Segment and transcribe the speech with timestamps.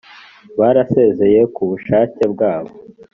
[0.59, 2.73] barasezeye ku bushake bwabo